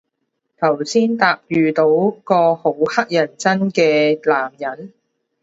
[0.57, 1.85] 頭先搭遇到
[2.23, 4.93] 個好乞人憎嘅男人